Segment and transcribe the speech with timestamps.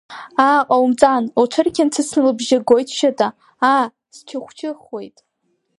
[0.47, 3.27] Аа, ҟаумҵан, лҽырқьынцыцуа лбжьы гоит Шьыта,
[3.71, 3.85] аа,
[4.15, 5.17] счыхә-чыхәуеит…